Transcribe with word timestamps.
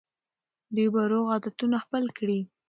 دوی 0.75 0.87
به 0.93 1.01
روغ 1.11 1.25
عادتونه 1.33 1.77
خپل 1.83 2.03
کړي. 2.17 2.39